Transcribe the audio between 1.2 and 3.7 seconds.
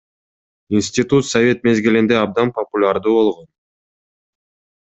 совет мезгилинде абдан популярдуу болгон.